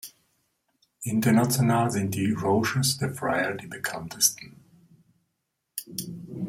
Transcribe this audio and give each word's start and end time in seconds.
International 1.05 1.91
sind 1.91 2.15
die 2.15 2.31
"Rochers 2.31 2.97
de 2.97 3.13
Freyr" 3.13 3.53
die 3.53 3.67
bekanntesten. 3.67 4.55